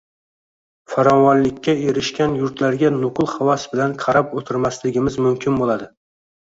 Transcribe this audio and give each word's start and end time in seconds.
farovonlikka 0.93 1.75
erishgan 1.93 2.33
yurtlarga 2.39 2.93
nuqul 2.99 3.31
havas 3.37 3.69
bilan 3.75 3.95
qarab 4.07 4.35
o‘tirmasligimiz 4.43 5.25
mumkin 5.29 5.63
bo‘ladi. 5.63 5.95